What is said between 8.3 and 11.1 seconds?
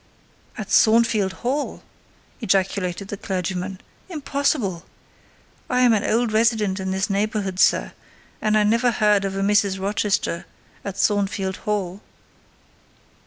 and I never heard of a Mrs. Rochester at